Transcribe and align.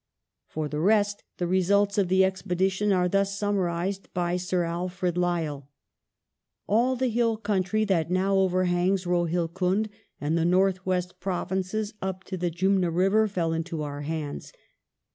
For 0.47 0.67
the 0.67 0.79
rest, 0.79 1.21
the 1.37 1.45
results 1.45 1.99
of 1.99 2.07
the 2.07 2.25
expedition 2.25 2.91
are 2.91 3.07
thus 3.07 3.37
summarized 3.37 4.11
by 4.15 4.35
Sir 4.35 4.63
Alfred 4.63 5.15
Lyall:" 5.15 5.69
All 6.67 6.95
the 6.95 7.05
hill 7.09 7.37
country 7.37 7.85
that 7.85 8.09
now 8.09 8.35
overhangs 8.37 9.05
Rohilcund 9.05 9.89
and 10.19 10.35
the 10.35 10.43
North 10.43 10.83
West 10.87 11.19
Provinces 11.19 11.93
up 12.01 12.23
to 12.23 12.35
the 12.35 12.49
Jumna 12.49 12.89
river 12.89 13.27
fell 13.27 13.53
into 13.53 13.83
our 13.83 14.01
hands. 14.01 14.51